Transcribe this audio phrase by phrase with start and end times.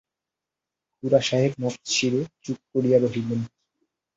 [0.95, 3.41] খুড়াসাহেব নতশিরে চুপ করিয়া রহিলেন।